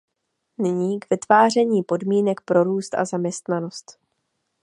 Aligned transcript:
Nyní 0.57 0.99
k 0.99 1.05
vytváření 1.09 1.83
podmínek 1.83 2.41
pro 2.41 2.63
růst 2.63 2.93
a 2.95 3.05
zaměstnanost. 3.05 3.99